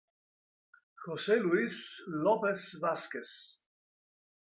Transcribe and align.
José 1.03 1.35
Luis 1.35 1.91
López 2.09 2.79
Vázquez 2.81 3.61